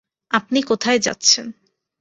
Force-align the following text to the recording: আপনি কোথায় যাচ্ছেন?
আপনি 0.31 0.59
কোথায় 0.61 0.99
যাচ্ছেন? 0.99 1.45